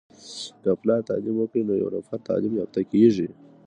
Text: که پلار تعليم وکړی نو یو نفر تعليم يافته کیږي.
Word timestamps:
که 0.61 0.69
پلار 0.81 1.01
تعليم 1.09 1.35
وکړی 1.37 1.61
نو 1.69 1.73
یو 1.81 1.89
نفر 1.95 2.17
تعليم 2.27 2.53
يافته 2.59 2.81
کیږي. 2.91 3.27